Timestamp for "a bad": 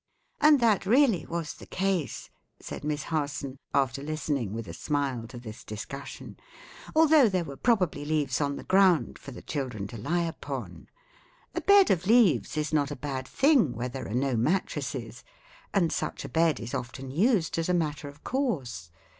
12.89-13.27